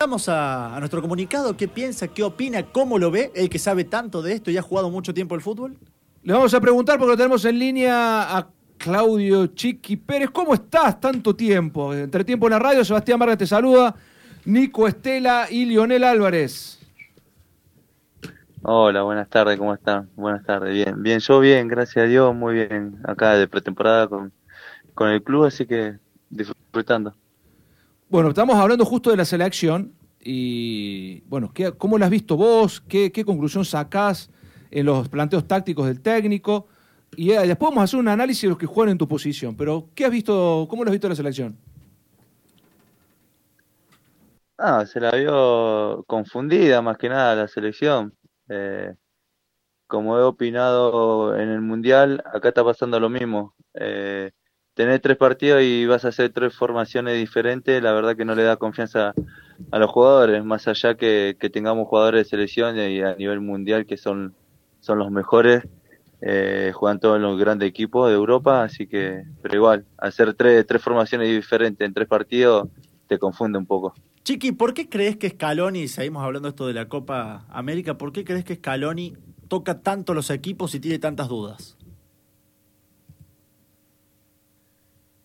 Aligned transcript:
Vamos 0.00 0.28
a, 0.28 0.76
a 0.76 0.78
nuestro 0.78 1.02
comunicado, 1.02 1.56
¿qué 1.56 1.66
piensa, 1.66 2.06
qué 2.06 2.22
opina, 2.22 2.62
cómo 2.62 3.00
lo 3.00 3.10
ve, 3.10 3.32
el 3.34 3.50
que 3.50 3.58
sabe 3.58 3.82
tanto 3.82 4.22
de 4.22 4.32
esto 4.32 4.48
y 4.48 4.56
ha 4.56 4.62
jugado 4.62 4.90
mucho 4.90 5.12
tiempo 5.12 5.34
el 5.34 5.40
fútbol? 5.40 5.76
Le 6.22 6.32
vamos 6.32 6.54
a 6.54 6.60
preguntar 6.60 6.98
porque 7.00 7.10
lo 7.10 7.16
tenemos 7.16 7.44
en 7.44 7.58
línea 7.58 8.38
a 8.38 8.48
Claudio 8.76 9.48
Chiqui 9.48 9.96
Pérez. 9.96 10.30
¿Cómo 10.30 10.54
estás 10.54 11.00
tanto 11.00 11.34
tiempo? 11.34 11.92
Entre 11.92 12.22
tiempo 12.22 12.46
en 12.46 12.52
la 12.52 12.60
radio, 12.60 12.84
Sebastián 12.84 13.18
Vargas 13.18 13.38
te 13.38 13.46
saluda, 13.48 13.92
Nico 14.44 14.86
Estela 14.86 15.48
y 15.50 15.64
Lionel 15.64 16.04
Álvarez. 16.04 16.78
Hola, 18.62 19.02
buenas 19.02 19.28
tardes, 19.28 19.58
¿cómo 19.58 19.74
están? 19.74 20.08
Buenas 20.14 20.44
tardes, 20.44 20.72
bien, 20.72 21.02
bien, 21.02 21.18
yo 21.18 21.40
bien, 21.40 21.66
gracias 21.66 22.04
a 22.04 22.06
Dios, 22.06 22.32
muy 22.36 22.54
bien, 22.54 23.00
acá 23.02 23.34
de 23.34 23.48
pretemporada 23.48 24.06
con, 24.06 24.32
con 24.94 25.08
el 25.08 25.24
club, 25.24 25.46
así 25.46 25.66
que 25.66 25.98
disfrutando. 26.30 27.16
Bueno, 28.10 28.30
estamos 28.30 28.56
hablando 28.56 28.86
justo 28.86 29.10
de 29.10 29.18
la 29.18 29.26
selección 29.26 29.92
y, 30.18 31.20
bueno, 31.26 31.52
¿qué, 31.52 31.72
¿cómo 31.72 31.98
la 31.98 32.06
has 32.06 32.10
visto 32.10 32.38
vos? 32.38 32.80
¿Qué, 32.80 33.12
conclusión 33.22 33.66
sacás 33.66 34.30
en 34.70 34.86
los 34.86 35.10
planteos 35.10 35.46
tácticos 35.46 35.86
del 35.86 36.00
técnico? 36.00 36.68
Y 37.16 37.32
eh, 37.32 37.46
después 37.46 37.68
vamos 37.68 37.82
a 37.82 37.84
hacer 37.84 38.00
un 38.00 38.08
análisis 38.08 38.42
de 38.42 38.48
los 38.48 38.56
que 38.56 38.64
juegan 38.64 38.92
en 38.92 38.98
tu 38.98 39.06
posición. 39.06 39.54
Pero, 39.58 39.90
¿qué 39.94 40.06
has 40.06 40.10
visto, 40.10 40.66
cómo 40.70 40.84
lo 40.84 40.88
has 40.88 40.92
visto 40.92 41.06
la 41.06 41.16
selección? 41.16 41.58
Ah, 44.56 44.86
se 44.86 45.00
la 45.00 45.10
vio 45.10 46.02
confundida 46.06 46.80
más 46.80 46.96
que 46.96 47.10
nada 47.10 47.34
la 47.34 47.46
selección. 47.46 48.14
Eh, 48.48 48.94
como 49.86 50.18
he 50.18 50.22
opinado 50.22 51.36
en 51.36 51.50
el 51.50 51.60
Mundial, 51.60 52.24
acá 52.32 52.48
está 52.48 52.64
pasando 52.64 52.98
lo 52.98 53.10
mismo. 53.10 53.54
Eh, 53.74 54.30
tener 54.78 55.00
tres 55.00 55.16
partidos 55.16 55.60
y 55.60 55.86
vas 55.86 56.04
a 56.04 56.10
hacer 56.10 56.30
tres 56.30 56.54
formaciones 56.54 57.18
diferentes, 57.18 57.82
la 57.82 57.92
verdad 57.92 58.14
que 58.16 58.24
no 58.24 58.36
le 58.36 58.44
da 58.44 58.58
confianza 58.58 59.12
a 59.72 59.78
los 59.80 59.90
jugadores, 59.90 60.44
más 60.44 60.68
allá 60.68 60.94
que, 60.94 61.36
que 61.36 61.50
tengamos 61.50 61.88
jugadores 61.88 62.22
de 62.22 62.30
selección 62.30 62.78
y 62.78 63.02
a 63.02 63.16
nivel 63.16 63.40
mundial 63.40 63.86
que 63.86 63.96
son, 63.96 64.36
son 64.78 65.00
los 65.00 65.10
mejores, 65.10 65.64
eh, 66.20 66.70
juegan 66.72 67.00
todos 67.00 67.20
los 67.20 67.36
grandes 67.40 67.68
equipos 67.68 68.08
de 68.08 68.14
Europa, 68.14 68.62
así 68.62 68.86
que, 68.86 69.24
pero 69.42 69.56
igual, 69.56 69.84
hacer 69.96 70.34
tres, 70.34 70.64
tres 70.64 70.80
formaciones 70.80 71.28
diferentes 71.28 71.84
en 71.84 71.92
tres 71.92 72.06
partidos 72.06 72.68
te 73.08 73.18
confunde 73.18 73.58
un 73.58 73.66
poco. 73.66 73.94
Chiqui, 74.22 74.52
¿por 74.52 74.74
qué 74.74 74.88
crees 74.88 75.16
que 75.16 75.30
Scaloni, 75.30 75.88
seguimos 75.88 76.22
hablando 76.22 76.50
esto 76.50 76.68
de 76.68 76.74
la 76.74 76.88
Copa 76.88 77.46
América, 77.48 77.98
¿por 77.98 78.12
qué 78.12 78.22
crees 78.22 78.44
que 78.44 78.54
Scaloni 78.54 79.16
toca 79.48 79.80
tanto 79.80 80.14
los 80.14 80.30
equipos 80.30 80.72
y 80.76 80.78
tiene 80.78 81.00
tantas 81.00 81.26
dudas? 81.26 81.77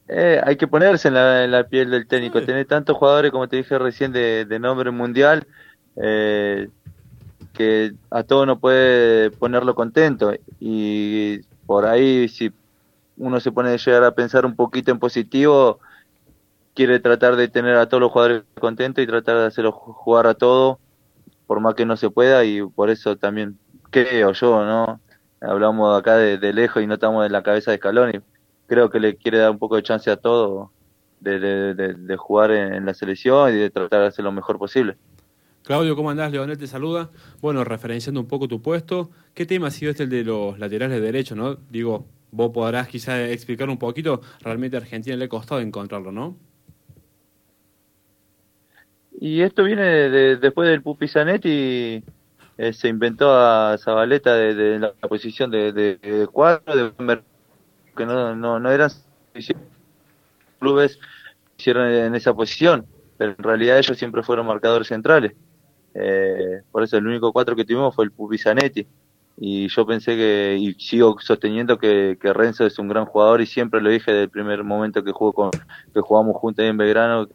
Eh, 0.08 0.42
hay 0.44 0.58
que 0.58 0.68
ponerse 0.68 1.08
en 1.08 1.14
la, 1.14 1.46
en 1.46 1.52
la 1.52 1.64
piel 1.64 1.90
del 1.90 2.08
técnico. 2.08 2.40
Sí. 2.40 2.46
Tener 2.46 2.66
tantos 2.66 2.98
jugadores, 2.98 3.32
como 3.32 3.48
te 3.48 3.58
dije 3.58 3.78
recién, 3.80 4.12
de, 4.12 4.46
de 4.46 4.60
nombre 4.60 4.92
mundial, 4.92 5.48
eh, 5.96 6.68
que 7.54 7.94
a 8.10 8.24
todo 8.24 8.46
no 8.46 8.60
puede 8.60 9.32
ponerlo 9.32 9.76
contento. 9.76 10.34
Y 10.60 11.40
por 11.66 11.86
ahí, 11.86 12.28
si 12.28 12.52
uno 13.18 13.40
se 13.40 13.52
pone 13.52 13.70
a 13.70 13.78
llegar 13.78 14.04
a 14.04 14.12
pensar 14.16 14.46
un 14.46 14.56
poquito 14.56 14.92
en 14.92 15.00
positivo, 15.00 15.80
quiere 16.74 17.00
tratar 17.00 17.36
de 17.36 17.48
tener 17.48 17.76
a 17.78 17.88
todos 17.88 18.02
los 18.02 18.12
jugadores 18.12 18.44
contentos 18.60 19.04
y 19.04 19.08
tratar 19.08 19.38
de 19.38 19.46
hacerlos 19.46 19.76
jugar 19.76 20.28
a 20.28 20.34
todos, 20.34 20.78
por 21.48 21.60
más 21.60 21.76
que 21.76 21.86
no 21.86 21.96
se 21.96 22.10
pueda. 22.10 22.44
Y 22.44 22.62
por 22.64 22.90
eso 22.90 23.16
también 23.16 23.58
creo 23.90 24.34
yo, 24.34 24.66
¿no? 24.66 25.00
Hablamos 25.40 25.98
acá 25.98 26.18
de, 26.18 26.38
de 26.38 26.54
lejos 26.54 26.82
y 26.82 26.88
no 26.88 26.96
estamos 26.96 27.26
en 27.26 27.32
la 27.32 27.44
cabeza 27.44 27.72
de 27.72 27.78
Scaloni 27.78 28.20
creo 28.74 28.90
que 28.90 29.00
le 29.00 29.16
quiere 29.16 29.38
dar 29.38 29.52
un 29.52 29.60
poco 29.60 29.76
de 29.76 29.84
chance 29.84 30.10
a 30.10 30.18
todo 30.18 30.72
de, 31.20 31.40
de, 31.40 31.74
de, 31.76 31.94
de 31.94 32.18
jugar 32.18 32.52
en, 32.52 32.74
en, 32.74 32.86
la 32.86 32.94
selección 32.96 33.54
y 33.54 33.58
de 33.58 33.70
tratar 33.70 34.02
de 34.02 34.08
hacer 34.08 34.26
lo 34.26 34.32
mejor 34.32 34.58
posible. 34.58 34.98
Claudio, 35.62 35.96
¿cómo 35.96 36.10
andás? 36.10 36.32
Leonel 36.32 36.58
te 36.58 36.68
saluda. 36.68 37.12
Bueno, 37.40 37.64
referenciando 37.64 38.20
un 38.20 38.28
poco 38.28 38.48
tu 38.48 38.62
puesto, 38.62 39.12
¿qué 39.36 39.46
tema 39.46 39.68
ha 39.68 39.72
sido 39.72 39.92
este 39.92 40.04
el 40.04 40.10
de 40.10 40.24
los 40.24 40.58
laterales 40.58 41.02
derechos, 41.02 41.38
no? 41.38 41.56
Digo, 41.70 42.08
vos 42.32 42.52
podrás 42.52 42.88
quizás 42.88 43.30
explicar 43.30 43.70
un 43.70 43.78
poquito, 43.78 44.22
realmente 44.42 44.76
a 44.76 44.80
Argentina 44.80 45.16
le 45.16 45.26
ha 45.26 45.30
costado 45.30 45.62
encontrarlo, 45.62 46.12
¿no? 46.12 46.36
Y 49.22 49.42
esto 49.42 49.64
viene 49.64 49.84
de, 49.84 50.38
después 50.38 50.68
del 50.68 50.82
Pupi 50.82 51.08
Zanetti, 51.08 52.04
eh, 52.58 52.74
se 52.74 52.88
inventó 52.88 53.32
a 53.32 53.78
Zabaleta 53.78 54.36
de, 54.36 54.80
la 54.80 54.92
posición 55.08 55.52
de, 55.52 55.72
de, 55.72 56.28
cuadro, 56.28 56.76
de 56.76 57.24
que 57.96 58.06
no, 58.06 58.36
no, 58.36 58.60
no 58.60 58.72
eran 58.72 58.90
clubes 60.60 61.00
hicieron 61.58 61.88
en 61.90 62.16
esa 62.16 62.34
posición, 62.34 62.86
pero 63.18 63.36
en 63.38 63.44
realidad 63.44 63.78
ellos 63.78 63.98
siempre 63.98 64.24
fueron 64.24 64.48
marcadores 64.48 64.88
centrales. 64.88 65.34
Eh, 65.94 66.62
por 66.72 66.84
eso 66.84 66.98
el 66.98 67.06
único 67.06 67.32
cuatro 67.32 67.56
que 67.56 67.66
tuvimos 67.66 67.94
fue 67.96 68.06
el 68.06 68.12
Pupizanetti. 68.12 68.88
Y 69.38 69.68
yo 69.68 69.86
pensé 69.86 70.16
que, 70.16 70.58
y 70.60 70.74
sigo 70.76 71.18
sosteniendo 71.20 71.78
que, 71.78 72.18
que, 72.22 72.34
Renzo 72.34 72.66
es 72.66 72.78
un 72.78 72.88
gran 72.88 73.06
jugador 73.06 73.42
y 73.42 73.48
siempre 73.48 73.82
lo 73.82 73.90
dije 73.90 74.12
desde 74.12 74.24
el 74.24 74.30
primer 74.30 74.64
momento 74.64 75.04
que 75.04 75.12
jugó 75.12 75.34
con, 75.34 75.50
que 75.52 76.02
jugamos 76.02 76.36
juntos 76.36 76.64
en 76.66 76.78
Belgrano, 76.78 77.28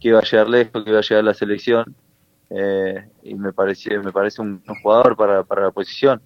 que 0.00 0.08
iba 0.08 0.18
a 0.18 0.22
llegar 0.22 0.48
lejos, 0.48 0.82
que 0.82 0.90
iba 0.90 0.98
a 0.98 1.02
llegar 1.02 1.20
a 1.20 1.26
la 1.26 1.34
selección. 1.34 1.94
Eh, 2.48 3.08
y 3.22 3.34
me 3.34 3.52
parece, 3.52 3.98
me 3.98 4.12
parece 4.12 4.40
un, 4.40 4.62
un 4.66 4.74
jugador 4.76 5.16
para, 5.16 5.42
para 5.42 5.62
la 5.62 5.70
posición 5.72 6.22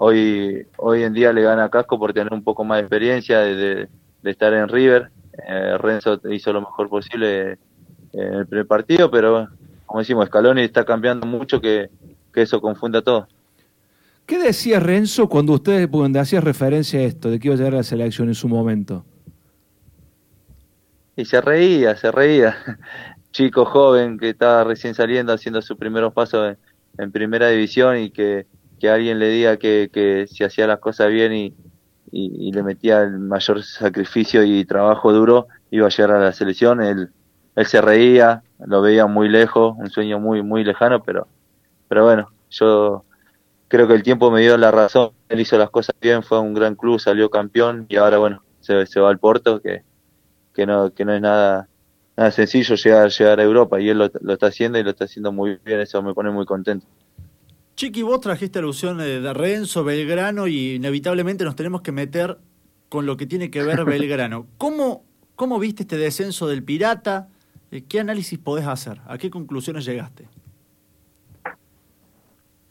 hoy 0.00 0.66
hoy 0.76 1.02
en 1.02 1.12
día 1.12 1.32
le 1.32 1.42
gana 1.42 1.64
a 1.64 1.70
Casco 1.70 1.98
por 1.98 2.12
tener 2.12 2.32
un 2.32 2.42
poco 2.42 2.64
más 2.64 2.78
de 2.78 2.82
experiencia 2.82 3.40
de, 3.40 3.56
de, 3.56 3.88
de 4.22 4.30
estar 4.30 4.52
en 4.54 4.68
River. 4.68 5.10
Eh, 5.46 5.76
Renzo 5.78 6.20
hizo 6.30 6.52
lo 6.52 6.60
mejor 6.60 6.88
posible 6.88 7.58
en 8.12 8.34
el 8.34 8.46
primer 8.46 8.66
partido, 8.66 9.10
pero 9.10 9.48
como 9.86 10.00
decimos, 10.00 10.26
Scaloni 10.26 10.62
está 10.62 10.84
cambiando 10.84 11.26
mucho 11.26 11.60
que, 11.60 11.90
que 12.32 12.42
eso 12.42 12.60
confunda 12.60 13.02
todo. 13.02 13.26
¿Qué 14.24 14.38
decía 14.38 14.78
Renzo 14.78 15.28
cuando 15.28 15.54
usted 15.54 15.90
cuando 15.90 16.20
hacía 16.20 16.40
referencia 16.40 17.00
a 17.00 17.02
esto, 17.02 17.30
de 17.30 17.40
que 17.40 17.48
iba 17.48 17.54
a 17.54 17.58
llegar 17.58 17.74
a 17.74 17.78
la 17.78 17.82
selección 17.82 18.28
en 18.28 18.34
su 18.34 18.48
momento? 18.48 19.04
Y 21.16 21.24
se 21.24 21.40
reía, 21.40 21.96
se 21.96 22.12
reía. 22.12 22.56
Chico 23.32 23.64
joven 23.64 24.18
que 24.18 24.30
estaba 24.30 24.62
recién 24.64 24.94
saliendo, 24.94 25.32
haciendo 25.32 25.60
sus 25.60 25.76
primeros 25.76 26.12
pasos 26.12 26.50
en, 26.50 27.04
en 27.04 27.10
primera 27.10 27.48
división 27.48 27.98
y 27.98 28.10
que 28.10 28.46
que 28.78 28.88
alguien 28.90 29.18
le 29.18 29.28
diga 29.28 29.56
que, 29.56 29.90
que 29.92 30.26
si 30.26 30.44
hacía 30.44 30.66
las 30.66 30.78
cosas 30.78 31.10
bien 31.10 31.32
y, 31.32 31.54
y, 32.10 32.52
le 32.52 32.62
metía 32.62 33.02
el 33.02 33.18
mayor 33.18 33.62
sacrificio 33.62 34.44
y 34.44 34.64
trabajo 34.64 35.12
duro, 35.12 35.48
iba 35.70 35.86
a 35.86 35.90
llegar 35.90 36.12
a 36.12 36.20
la 36.20 36.32
selección. 36.32 36.82
Él, 36.82 37.10
él 37.56 37.66
se 37.66 37.80
reía, 37.80 38.42
lo 38.58 38.82
veía 38.82 39.06
muy 39.06 39.28
lejos, 39.28 39.74
un 39.78 39.90
sueño 39.90 40.18
muy, 40.18 40.42
muy 40.42 40.64
lejano, 40.64 41.02
pero, 41.02 41.28
pero 41.88 42.04
bueno, 42.04 42.30
yo 42.50 43.04
creo 43.68 43.86
que 43.88 43.94
el 43.94 44.02
tiempo 44.02 44.30
me 44.30 44.40
dio 44.40 44.56
la 44.56 44.70
razón. 44.70 45.10
Él 45.28 45.40
hizo 45.40 45.58
las 45.58 45.70
cosas 45.70 45.94
bien, 46.00 46.22
fue 46.22 46.38
a 46.38 46.40
un 46.40 46.54
gran 46.54 46.74
club, 46.74 47.00
salió 47.00 47.30
campeón 47.30 47.86
y 47.88 47.96
ahora, 47.96 48.18
bueno, 48.18 48.42
se, 48.60 48.86
se 48.86 49.00
va 49.00 49.10
al 49.10 49.18
Porto, 49.18 49.60
que, 49.60 49.82
que, 50.54 50.66
no, 50.66 50.92
que 50.92 51.04
no 51.04 51.14
es 51.14 51.20
nada, 51.20 51.68
nada 52.16 52.30
sencillo 52.30 52.74
llegar, 52.76 53.10
llegar 53.10 53.40
a 53.40 53.44
Europa 53.44 53.80
y 53.80 53.88
él 53.90 53.98
lo, 53.98 54.10
lo 54.20 54.32
está 54.32 54.46
haciendo 54.46 54.78
y 54.78 54.82
lo 54.82 54.90
está 54.90 55.04
haciendo 55.04 55.32
muy 55.32 55.58
bien, 55.64 55.80
eso 55.80 56.02
me 56.02 56.14
pone 56.14 56.30
muy 56.30 56.46
contento. 56.46 56.86
Chiqui, 57.78 58.02
vos 58.02 58.20
trajiste 58.20 58.58
alusión 58.58 58.98
de 58.98 59.32
Renzo, 59.32 59.84
Belgrano 59.84 60.48
y 60.48 60.74
inevitablemente 60.74 61.44
nos 61.44 61.54
tenemos 61.54 61.80
que 61.80 61.92
meter 61.92 62.36
con 62.88 63.06
lo 63.06 63.16
que 63.16 63.24
tiene 63.24 63.52
que 63.52 63.62
ver 63.62 63.84
Belgrano. 63.84 64.48
¿Cómo, 64.58 65.04
cómo 65.36 65.60
viste 65.60 65.84
este 65.84 65.96
descenso 65.96 66.48
del 66.48 66.64
Pirata? 66.64 67.28
¿Qué 67.88 68.00
análisis 68.00 68.36
podés 68.36 68.66
hacer? 68.66 69.00
¿A 69.06 69.16
qué 69.16 69.30
conclusiones 69.30 69.84
llegaste? 69.84 70.26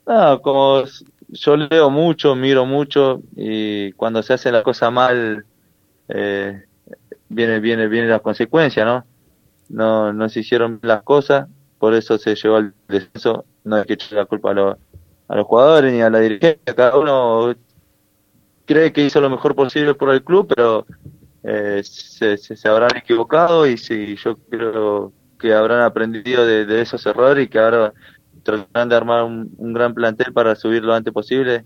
Ah, 0.05 0.39
como 0.43 0.83
yo 1.29 1.55
leo 1.55 1.89
mucho, 1.89 2.35
miro 2.35 2.65
mucho 2.65 3.21
y 3.33 3.93
cuando 3.93 4.21
se 4.21 4.33
hace 4.33 4.51
la 4.51 4.61
cosa 4.61 4.91
mal 4.91 5.45
eh, 6.09 6.65
viene, 7.29 7.61
viene, 7.61 7.87
viene 7.87 8.09
la 8.09 8.19
consecuencia, 8.19 8.83
¿no? 8.83 9.05
No, 9.69 10.11
no 10.11 10.27
se 10.27 10.41
hicieron 10.41 10.79
las 10.81 11.01
cosas, 11.03 11.47
por 11.79 11.93
eso 11.93 12.17
se 12.17 12.35
llevó 12.35 12.57
al 12.57 12.73
descenso. 12.89 13.45
No 13.63 13.77
hay 13.77 13.85
que 13.85 13.93
echar 13.93 14.13
la 14.13 14.25
culpa 14.25 14.51
a 14.51 14.53
los 14.53 14.77
a 15.27 15.35
los 15.35 15.45
jugadores 15.45 15.93
ni 15.93 16.01
a 16.01 16.09
la 16.09 16.19
dirigencia. 16.19 16.75
Cada 16.75 16.97
uno 16.97 17.53
cree 18.65 18.91
que 18.91 19.05
hizo 19.05 19.21
lo 19.21 19.29
mejor 19.29 19.55
posible 19.55 19.93
por 19.93 20.09
el 20.11 20.23
club, 20.23 20.53
pero 20.53 20.85
eh, 21.43 21.81
se, 21.83 22.37
se, 22.37 22.67
habrán 22.67 22.95
equivocado 22.97 23.65
y 23.65 23.77
sí, 23.77 24.15
yo 24.17 24.35
creo 24.49 25.13
que 25.39 25.53
habrán 25.53 25.81
aprendido 25.81 26.45
de, 26.45 26.81
esos 26.81 27.05
errores 27.05 27.45
y 27.45 27.49
que 27.49 27.59
ahora 27.59 27.93
tratarán 28.43 28.89
de 28.89 28.95
armar 28.95 29.23
un, 29.23 29.73
gran 29.73 29.93
plantel 29.93 30.33
para 30.33 30.55
subir 30.55 30.83
lo 30.83 30.93
antes 30.93 31.13
posible, 31.13 31.65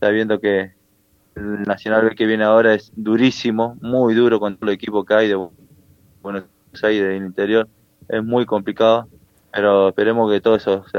sabiendo 0.00 0.40
que 0.40 0.72
el 1.34 1.62
Nacional 1.62 2.14
que 2.14 2.26
viene 2.26 2.44
ahora 2.44 2.74
es 2.74 2.92
durísimo, 2.94 3.78
muy 3.80 4.14
duro 4.14 4.38
con 4.38 4.56
todo 4.56 4.70
el 4.70 4.74
equipo 4.74 5.04
que 5.04 5.14
hay 5.14 5.28
de 5.28 5.48
Buenos 6.20 6.44
Aires 6.82 7.08
del 7.08 7.24
interior, 7.24 7.68
es 8.08 8.22
muy 8.22 8.44
complicado, 8.44 9.08
pero 9.52 9.88
esperemos 9.88 10.30
que 10.30 10.40
todo 10.40 10.56
eso 10.56 10.84
se 10.90 10.98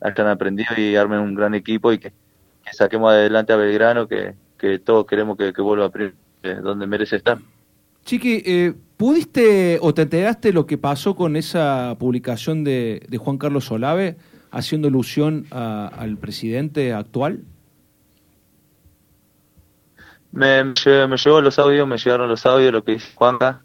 hayan 0.00 0.28
aprendido 0.28 0.74
y 0.76 0.96
armen 0.96 1.20
un 1.20 1.34
gran 1.34 1.54
equipo 1.54 1.92
y 1.92 1.98
que, 1.98 2.10
que 2.64 2.72
saquemos 2.72 3.10
adelante 3.12 3.52
a 3.52 3.56
Belgrano, 3.56 4.06
que, 4.08 4.34
que 4.58 4.78
todos 4.78 5.06
queremos 5.06 5.36
que, 5.36 5.52
que 5.52 5.62
vuelva 5.62 5.86
a 5.86 6.48
donde 6.62 6.86
merece 6.86 7.16
estar. 7.16 7.38
Chiqui, 8.04 8.42
eh, 8.46 8.74
¿Pudiste 8.96 9.78
o 9.80 9.94
te 9.94 10.02
enteraste 10.02 10.52
lo 10.52 10.66
que 10.66 10.76
pasó 10.76 11.14
con 11.16 11.36
esa 11.36 11.96
publicación 11.98 12.64
de, 12.64 13.02
de 13.08 13.18
Juan 13.18 13.38
Carlos 13.38 13.64
Solave 13.64 14.16
haciendo 14.50 14.88
alusión 14.88 15.46
a- 15.50 15.88
al 15.88 16.16
presidente 16.18 16.92
actual? 16.92 17.40
Me, 20.32 20.62
me, 20.64 20.74
lle- 20.74 21.08
me 21.08 21.16
llegó 21.16 21.40
los 21.40 21.58
audios, 21.58 21.88
me 21.88 21.96
llegaron 21.98 22.28
los 22.28 22.44
audios, 22.46 22.72
lo 22.72 22.84
que 22.84 22.92
dice 22.92 23.08
Juanca. 23.14 23.62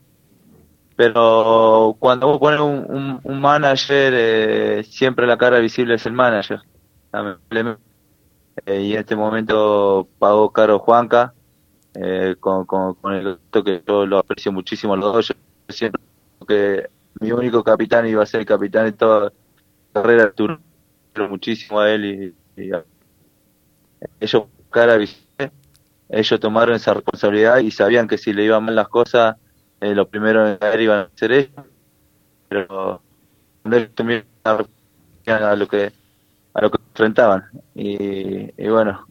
Pero 0.96 1.96
cuando 2.00 2.28
vos 2.28 2.40
pones 2.40 2.60
un, 2.62 3.20
un, 3.24 3.42
manager, 3.42 4.14
eh, 4.16 4.84
siempre 4.84 5.28
la 5.28 5.38
cara 5.38 5.60
visible 5.60 5.96
es 5.96 6.06
el 6.06 6.14
manager. 6.14 6.62
Eh, 8.66 8.82
y 8.82 8.94
en 8.94 9.00
este 9.00 9.16
momento 9.16 10.10
pagó 10.18 10.52
caro 10.52 10.80
Juanca, 10.80 11.34
eh, 11.96 12.36
con, 12.40 12.66
con, 12.66 12.96
con 12.96 13.14
el 13.14 13.40
que 13.52 13.84
yo 13.88 14.06
lo 14.06 14.20
aprecio 14.20 14.52
muchísimo 14.52 14.94
a 14.94 14.98
los 14.98 15.14
dos. 15.14 15.28
Yo 15.30 15.36
siempre 15.76 16.02
que 16.48 16.90
mi 17.22 17.32
único 17.32 17.64
capitán 17.64 18.08
iba 18.08 18.24
a 18.24 18.26
ser 18.26 18.42
el 18.42 18.46
capitán 18.48 18.86
de 18.86 18.94
toda 18.94 19.22
la 19.26 19.34
carrera. 19.94 20.34
Quiero 20.34 21.30
muchísimo 21.30 21.80
a 21.82 21.92
él 21.92 22.36
y, 22.58 22.64
y 22.64 22.74
a- 22.74 22.86
ellos 24.20 24.44
cara 24.70 24.98
visible 24.98 25.52
ellos 26.10 26.40
tomaron 26.40 26.76
esa 26.76 26.94
responsabilidad 26.94 27.60
y 27.60 27.72
sabían 27.72 28.08
que 28.08 28.18
si 28.18 28.34
le 28.34 28.46
iban 28.46 28.64
mal 28.66 28.76
las 28.76 28.90
cosas, 28.90 29.38
eh, 29.82 29.96
lo 29.96 30.08
primero 30.08 30.48
en 30.48 30.58
caer 30.58 30.82
iban 30.82 31.00
a 31.00 31.10
ser 31.16 31.32
ellos. 31.32 31.66
Pero 32.48 33.02
también 33.96 34.26
a 34.44 35.56
lo 35.56 35.68
que 35.68 35.92
a 36.54 36.62
lo 36.62 36.72
que 36.72 36.78
enfrentaban. 36.90 37.46
Y, 37.74 38.52
y 38.62 38.70
bueno, 38.70 39.06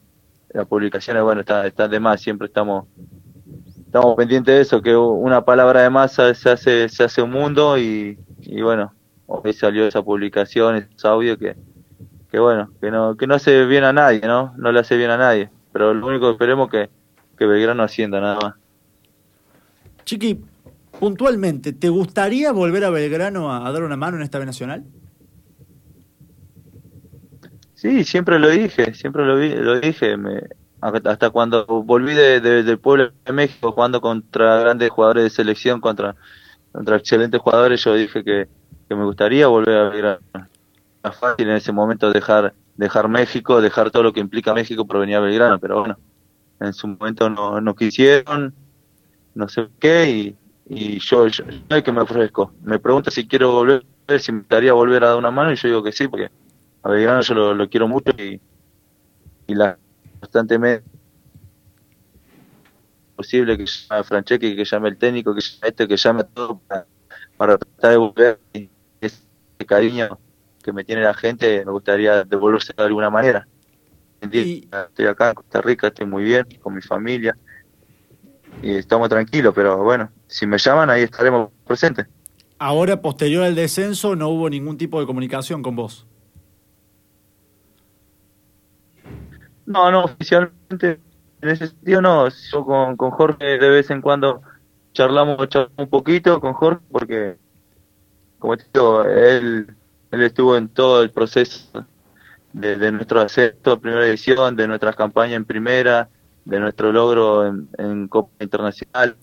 las 0.50 0.66
publicaciones, 0.66 1.22
bueno, 1.22 1.40
están, 1.40 1.66
están 1.66 1.90
de 1.90 2.00
más, 2.00 2.20
siempre 2.20 2.46
estamos 2.46 2.86
estamos 3.94 4.16
pendientes 4.16 4.52
de 4.52 4.60
eso, 4.60 4.82
que 4.82 4.96
una 4.96 5.44
palabra 5.44 5.82
de 5.82 5.90
más 5.90 6.14
se 6.14 6.50
hace, 6.50 6.88
se 6.88 7.04
hace 7.04 7.22
un 7.22 7.30
mundo 7.30 7.78
y, 7.78 8.18
y 8.40 8.60
bueno, 8.60 8.92
hoy 9.26 9.52
salió 9.52 9.86
esa 9.86 10.02
publicación, 10.02 10.74
esos 10.76 11.04
audios 11.04 11.38
que, 11.38 11.54
que 12.28 12.40
bueno, 12.40 12.72
que 12.80 12.90
no, 12.90 13.16
que 13.16 13.28
no 13.28 13.36
hace 13.36 13.64
bien 13.66 13.84
a 13.84 13.92
nadie, 13.92 14.20
¿no? 14.22 14.52
No 14.56 14.72
le 14.72 14.80
hace 14.80 14.96
bien 14.96 15.10
a 15.10 15.16
nadie. 15.16 15.48
Pero 15.72 15.94
lo 15.94 16.08
único 16.08 16.26
que 16.26 16.32
esperemos 16.32 16.68
que, 16.68 16.90
que 17.38 17.46
Belgrano 17.46 17.84
ascienda 17.84 18.20
nada 18.20 18.38
más. 18.42 18.54
Chiqui, 20.04 20.44
puntualmente, 20.98 21.72
¿te 21.72 21.88
gustaría 21.88 22.52
volver 22.52 22.84
a 22.84 22.90
Belgrano 22.90 23.52
a, 23.52 23.70
dar 23.70 23.82
una 23.82 23.96
mano 23.96 24.16
en 24.16 24.22
esta 24.22 24.38
B 24.38 24.46
Nacional? 24.46 24.84
Sí, 27.74 28.04
siempre 28.04 28.38
lo 28.38 28.48
dije, 28.48 28.94
siempre 28.94 29.24
lo, 29.26 29.36
vi, 29.36 29.54
lo 29.54 29.80
dije. 29.80 30.16
Me, 30.16 30.42
hasta 30.80 31.30
cuando 31.30 31.66
volví 31.66 32.14
de- 32.14 32.40
del 32.40 32.78
pueblo 32.78 33.12
de 33.24 33.32
México 33.32 33.72
jugando 33.72 34.00
contra 34.00 34.58
grandes 34.60 34.90
jugadores 34.90 35.24
de 35.24 35.30
selección, 35.30 35.80
contra, 35.80 36.14
contra 36.72 36.96
excelentes 36.96 37.40
jugadores, 37.40 37.84
yo 37.84 37.94
dije 37.94 38.24
que, 38.24 38.48
que 38.88 38.94
me 38.94 39.04
gustaría 39.04 39.46
volver 39.48 39.76
a 39.76 39.88
Belgrano. 39.90 40.20
Era 41.02 41.12
fácil 41.12 41.48
en 41.48 41.56
ese 41.56 41.72
momento 41.72 42.10
dejar 42.10 42.54
dejar 42.76 43.08
México, 43.08 43.60
dejar 43.60 43.90
todo 43.90 44.02
lo 44.02 44.12
que 44.12 44.20
implica 44.20 44.54
México 44.54 44.86
por 44.86 45.00
venir 45.00 45.16
a 45.16 45.20
Belgrano, 45.20 45.58
pero 45.58 45.80
bueno, 45.80 45.98
en 46.60 46.72
su 46.72 46.88
momento 46.88 47.30
no, 47.30 47.60
no 47.60 47.74
quisieron, 47.74 48.54
no 49.34 49.48
sé 49.48 49.68
qué, 49.78 50.10
y, 50.10 50.38
y 50.64 50.98
yo, 51.00 51.26
yo, 51.28 51.44
es 51.68 51.82
que 51.82 51.92
me 51.92 52.00
ofrezco. 52.02 52.54
Me 52.60 52.78
pregunta 52.78 53.10
si 53.10 53.28
quiero 53.28 53.52
volver, 53.52 53.84
si 54.20 54.32
me 54.32 54.40
gustaría 54.40 54.72
volver 54.72 55.04
a 55.04 55.08
dar 55.08 55.16
una 55.18 55.30
mano, 55.30 55.52
y 55.52 55.56
yo 55.56 55.68
digo 55.68 55.82
que 55.82 55.92
sí, 55.92 56.08
porque 56.08 56.30
a 56.82 56.90
Belgrano 56.90 57.20
yo 57.22 57.34
lo, 57.34 57.54
lo 57.54 57.68
quiero 57.68 57.88
mucho 57.88 58.12
y, 58.18 58.40
y 59.46 59.54
la 59.54 59.78
constantemente 60.20 60.86
posible 63.14 63.56
que 63.56 63.64
llame 63.66 64.00
a 64.00 64.04
Franceschi, 64.04 64.56
que 64.56 64.64
llame 64.64 64.88
el 64.88 64.98
técnico, 64.98 65.34
que 65.34 65.40
llame 65.40 65.58
a 65.62 65.68
este, 65.68 65.88
que 65.88 65.96
llame 65.96 66.20
a 66.22 66.24
todo 66.24 66.60
para, 66.66 66.88
para 67.36 67.58
tratar 67.58 67.90
de 67.92 67.96
volver 67.98 68.42
y 68.52 68.72
ese 69.00 69.22
cariño 69.66 70.20
que 70.62 70.72
me 70.72 70.84
tiene 70.84 71.02
la 71.02 71.14
gente, 71.14 71.64
me 71.64 71.72
gustaría 71.72 72.24
devolverse 72.24 72.72
de 72.76 72.82
alguna 72.84 73.10
manera. 73.10 73.48
Y- 74.22 74.68
Estoy 74.72 75.06
acá 75.06 75.30
en 75.30 75.34
Costa 75.36 75.62
Rica, 75.62 75.88
estoy 75.88 76.06
muy 76.06 76.24
bien 76.24 76.46
con 76.60 76.74
mi 76.74 76.82
familia 76.82 77.38
y 78.64 78.76
estamos 78.76 79.10
tranquilos, 79.10 79.52
pero 79.54 79.76
bueno, 79.84 80.10
si 80.26 80.46
me 80.46 80.56
llaman 80.56 80.88
ahí 80.88 81.02
estaremos 81.02 81.50
presentes. 81.66 82.06
Ahora, 82.58 83.02
posterior 83.02 83.44
al 83.44 83.54
descenso, 83.54 84.16
no 84.16 84.30
hubo 84.30 84.48
ningún 84.48 84.78
tipo 84.78 84.98
de 85.00 85.06
comunicación 85.06 85.62
con 85.62 85.76
vos. 85.76 86.06
No, 89.66 89.90
no, 89.90 90.04
oficialmente 90.04 90.98
en 91.42 91.48
ese 91.48 91.68
sentido 91.68 92.00
no. 92.00 92.28
Yo 92.28 92.64
con, 92.64 92.96
con 92.96 93.10
Jorge 93.10 93.58
de 93.58 93.68
vez 93.68 93.90
en 93.90 94.00
cuando 94.00 94.40
charlamos, 94.94 95.46
charlamos 95.48 95.78
un 95.78 95.90
poquito 95.90 96.40
con 96.40 96.54
Jorge 96.54 96.80
porque, 96.90 97.36
como 98.38 98.56
te 98.56 98.64
digo, 98.72 99.04
él, 99.04 99.76
él 100.10 100.22
estuvo 100.22 100.56
en 100.56 100.68
todo 100.68 101.02
el 101.02 101.10
proceso 101.10 101.84
de, 102.54 102.76
de 102.76 102.92
nuestro 102.92 103.20
ascenso 103.20 103.72
a 103.72 103.78
primera 103.78 104.06
división, 104.06 104.56
de 104.56 104.66
nuestras 104.68 104.96
campañas 104.96 105.36
en 105.36 105.44
primera, 105.44 106.08
de 106.44 106.60
nuestro 106.60 106.92
logro 106.92 107.46
en, 107.46 107.68
en 107.78 108.08
Copa 108.08 108.30
Internacional. 108.40 109.16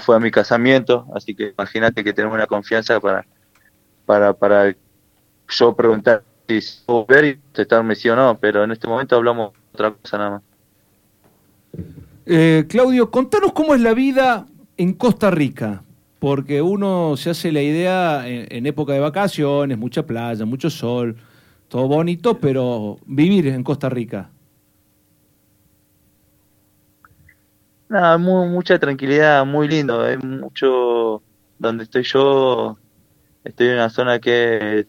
Fue 0.00 0.16
a 0.16 0.18
mi 0.18 0.32
casamiento, 0.32 1.06
así 1.14 1.32
que 1.32 1.52
imagínate 1.56 2.02
que 2.02 2.12
tenemos 2.12 2.34
una 2.34 2.48
confianza 2.48 2.98
para, 2.98 3.24
para, 4.04 4.32
para 4.32 4.74
yo 5.48 5.76
preguntar 5.76 6.24
si 6.48 6.60
puedo 6.84 7.04
volver 7.04 7.24
y 7.24 7.36
contestarme 7.36 7.94
sí 7.94 8.08
o 8.08 8.16
no, 8.16 8.36
pero 8.36 8.64
en 8.64 8.72
este 8.72 8.88
momento 8.88 9.14
hablamos 9.14 9.52
otra 9.72 9.92
cosa 9.92 10.18
nada 10.18 10.30
más. 10.30 10.42
Eh, 12.26 12.64
Claudio, 12.68 13.12
contanos 13.12 13.52
cómo 13.52 13.76
es 13.76 13.80
la 13.80 13.94
vida 13.94 14.46
en 14.76 14.92
Costa 14.92 15.30
Rica, 15.30 15.84
porque 16.18 16.60
uno 16.62 17.16
se 17.16 17.30
hace 17.30 17.52
la 17.52 17.62
idea 17.62 18.26
en, 18.26 18.46
en 18.50 18.66
época 18.66 18.92
de 18.92 18.98
vacaciones, 18.98 19.78
mucha 19.78 20.04
playa, 20.04 20.44
mucho 20.44 20.68
sol, 20.68 21.16
todo 21.68 21.86
bonito, 21.86 22.38
pero 22.38 22.98
vivir 23.06 23.46
en 23.46 23.62
Costa 23.62 23.88
Rica. 23.88 24.30
Nada, 27.88 28.18
mu- 28.18 28.46
mucha 28.48 28.78
tranquilidad, 28.80 29.46
muy 29.46 29.68
lindo, 29.68 30.02
hay 30.02 30.16
mucho, 30.18 31.24
donde 31.58 31.84
estoy 31.84 32.02
yo, 32.02 32.80
estoy 33.44 33.68
en 33.68 33.74
una 33.74 33.90
zona 33.90 34.20
que 34.20 34.88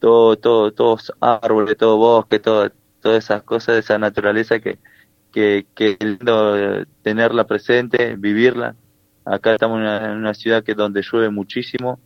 todo, 0.00 0.36
todo, 0.38 0.72
todos 0.72 1.12
árboles, 1.20 1.76
todo 1.78 1.96
bosque, 1.98 2.40
todo, 2.40 2.70
todas 3.00 3.24
esas 3.24 3.42
cosas 3.44 3.76
de 3.76 3.80
esa 3.80 3.98
naturaleza 3.98 4.60
que, 4.60 4.80
que, 5.32 5.68
que 5.74 5.96
lindo 6.00 6.56
eh, 6.58 6.86
tenerla 7.02 7.46
presente, 7.46 8.16
vivirla. 8.16 8.76
Acá 9.24 9.54
estamos 9.54 9.78
en 9.80 9.84
una, 9.86 10.34
ciudad 10.34 10.64
que 10.64 10.74
donde 10.74 11.02
llueve 11.02 11.30
muchísimo, 11.30 12.00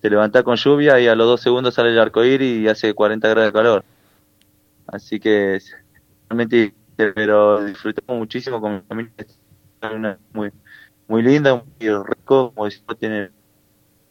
te 0.00 0.10
levantás 0.10 0.44
con 0.44 0.56
lluvia 0.56 1.00
y 1.00 1.08
a 1.08 1.14
los 1.16 1.26
dos 1.28 1.42
segundos 1.42 1.74
sale 1.74 1.90
el 1.90 2.00
arcoíris 2.00 2.60
y 2.62 2.68
hace 2.68 2.94
40 2.94 3.28
grados 3.30 3.48
de 3.52 3.58
calor. 3.58 3.86
Así 4.86 5.20
que 5.20 5.58
realmente, 6.28 6.74
pero 6.96 7.64
disfrutamos 7.64 8.18
muchísimo 8.18 8.60
con 8.60 8.74
mi 8.76 8.80
familia. 8.82 9.14
Una- 9.82 10.18
muy, 10.32 10.50
muy 11.08 11.22
linda, 11.22 11.54
muy 11.54 11.88
rico, 12.04 12.52
como 12.54 12.66
decimos, 12.66 12.98
tiene 12.98 13.30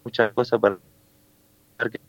muchas 0.03 0.33
cosas 0.33 0.59
para 0.59 0.79
ver 1.79 1.91
que- 1.91 1.99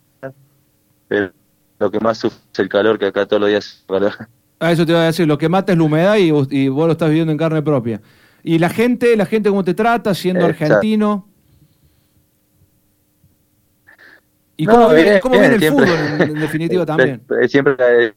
pero 1.09 1.33
lo 1.79 1.91
que 1.91 2.01
más 2.01 2.19
sufre 2.19 2.39
es 2.53 2.59
el 2.59 2.69
calor, 2.69 2.99
que 2.99 3.07
acá 3.07 3.27
todos 3.27 3.41
los 3.41 3.51
días 3.51 3.85
calor. 3.87 4.13
Ah, 4.61 4.73
eso 4.73 4.85
te 4.85 4.93
iba 4.93 5.03
a 5.03 5.07
decir, 5.07 5.27
lo 5.27 5.39
que 5.39 5.49
mata 5.49 5.73
es 5.73 5.79
la 5.79 5.85
humedad 5.85 6.17
y 6.17 6.31
vos, 6.31 6.49
y 6.51 6.69
vos 6.69 6.87
lo 6.87 6.93
estás 6.93 7.09
viviendo 7.09 7.33
en 7.33 7.39
carne 7.39 7.63
propia. 7.63 8.01
¿Y 8.43 8.59
la 8.59 8.69
gente, 8.69 9.17
la 9.17 9.27
gente 9.27 9.49
cómo 9.51 9.65
te 9.65 9.75
trata 9.75 10.15
siendo 10.15 10.47
Exacto. 10.47 10.65
argentino? 10.67 11.27
¿Y 14.57 14.67
No, 14.67 14.73
cómo, 14.73 14.89
viene, 14.91 15.21
cómo 15.21 15.39
viene 15.41 15.55
el 15.55 15.61
siempre. 15.61 15.87
fútbol 15.87 16.01
en, 16.01 16.31
en 16.31 16.41
definitiva 16.41 16.85
también? 16.87 17.23
Eh, 17.43 17.49
Siempre 17.49 17.75
eh, 17.79 18.13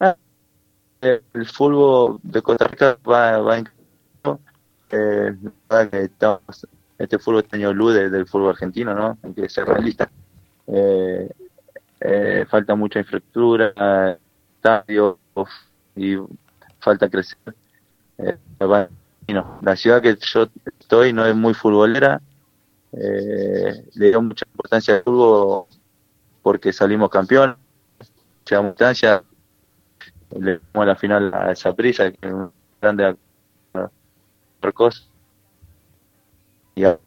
ah, 0.00 0.10
eh, 0.10 0.14
el 1.00 1.46
fútbol 1.46 2.18
de 2.22 2.42
Costa 2.42 2.66
Rica 2.66 2.98
va, 3.08 3.38
va 3.38 3.58
en 3.58 3.68
eh, 4.90 5.34
este 6.98 7.18
fútbol 7.18 7.42
está 7.42 7.56
año 7.56 7.72
luz 7.72 7.94
de- 7.94 8.10
del 8.10 8.26
fútbol 8.26 8.50
argentino, 8.50 8.94
¿no? 8.94 9.16
Hay 9.22 9.32
que 9.32 9.48
ser 9.48 9.66
realista. 9.66 10.10
Eh, 10.66 11.30
eh, 12.00 12.46
falta 12.48 12.74
mucha 12.74 12.98
infraestructura, 12.98 14.18
estadios 14.56 15.16
y 15.96 16.16
falta 16.78 17.08
crecer. 17.08 17.38
Eh, 18.18 18.36
va- 18.64 18.88
y 19.26 19.32
no, 19.32 19.58
la 19.62 19.76
ciudad 19.76 20.02
que 20.02 20.16
yo 20.20 20.48
estoy 20.78 21.12
no 21.12 21.24
es 21.24 21.34
muy 21.34 21.54
futbolera, 21.54 22.20
eh, 22.92 23.84
le 23.94 24.08
dio 24.08 24.20
mucha 24.20 24.44
importancia 24.46 24.96
al 24.96 25.02
fútbol 25.04 25.64
porque 26.42 26.72
salimos 26.72 27.10
campeón, 27.10 27.56
llegamos 28.48 28.70
a 28.70 28.72
instancia, 28.72 29.22
le 30.38 30.60
dimos 30.72 30.86
la 30.86 30.96
final 30.96 31.32
a 31.34 31.52
esa 31.52 31.74
prisa, 31.74 32.10
que 32.10 32.18
es 32.26 32.32
un 32.32 32.50
grande 32.80 33.16
cosa. 34.74 35.02
Y 36.74 36.84
a 36.84 36.98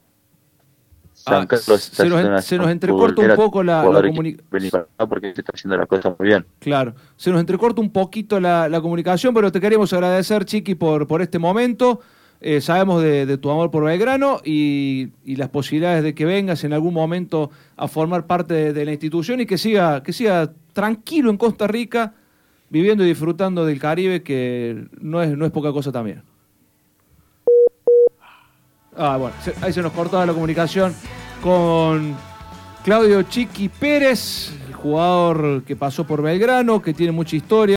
San 1.13 1.43
Ah, 1.43 1.47
Carlos 1.47 1.81
se 1.83 2.09
nos 2.09 2.43
se 2.43 2.57
nos 2.57 2.67
entrecorta 2.69 3.21
un 3.21 3.35
poco 3.35 3.63
la- 3.63 3.77
la 3.77 3.81
jugadores 3.83 4.11
comuni- 4.13 4.35
que 4.35 4.43
venir 4.51 4.71
para 4.71 4.83
acá 4.83 5.07
porque 5.07 5.33
se 5.33 5.41
está 5.41 5.51
haciendo 5.55 5.77
la 5.77 5.85
cosa 5.85 6.15
muy 6.19 6.27
bien. 6.27 6.45
Claro, 6.59 6.95
se 7.15 7.31
nos 7.31 7.39
entrecorta 7.39 7.79
un 7.79 7.91
poquito 7.91 8.39
la, 8.39 8.67
la 8.67 8.81
comunicación, 8.81 9.33
pero 9.33 9.51
te 9.51 9.61
queremos 9.61 9.93
agradecer, 9.93 10.43
Chiqui, 10.45 10.75
por, 10.75 11.07
por 11.07 11.21
este 11.21 11.39
momento. 11.39 12.01
Eh, 12.41 12.59
sabemos 12.59 13.01
de, 13.01 13.25
de 13.25 13.37
tu 13.37 13.49
amor 13.49 13.71
por 13.71 13.85
Belgrano 13.85 14.41
y, 14.43 15.11
y 15.23 15.37
las 15.37 15.47
posibilidades 15.47 16.03
de 16.03 16.13
que 16.13 16.25
vengas 16.25 16.65
en 16.65 16.73
algún 16.73 16.93
momento 16.93 17.51
a 17.77 17.87
formar 17.87 18.25
parte 18.27 18.53
de, 18.53 18.73
de 18.73 18.83
la 18.83 18.91
institución 18.91 19.39
y 19.39 19.45
que 19.45 19.57
siga, 19.57 20.03
que 20.03 20.11
siga 20.11 20.51
tranquilo 20.73 21.29
en 21.29 21.37
Costa 21.37 21.67
Rica, 21.67 22.15
viviendo 22.73 23.03
y 23.03 23.07
disfrutando 23.07 23.67
del 23.67 23.79
Caribe, 23.79 24.23
que 24.23 24.87
no 24.99 25.21
es, 25.21 25.37
no 25.37 25.45
es 25.45 25.51
poca 25.51 25.71
cosa 25.71 25.91
también. 25.91 26.23
Ah, 28.97 29.17
bueno, 29.17 29.35
ahí 29.61 29.71
se 29.71 29.83
nos 29.83 29.91
cortaba 29.91 30.25
la 30.25 30.33
comunicación 30.33 30.91
con 31.43 32.15
Claudio 32.83 33.21
Chiqui 33.21 33.69
Pérez, 33.69 34.57
jugador 34.73 35.63
que 35.65 35.75
pasó 35.75 36.07
por 36.07 36.23
Belgrano, 36.23 36.81
que 36.81 36.95
tiene 36.95 37.11
mucha 37.11 37.35
historia. 37.35 37.71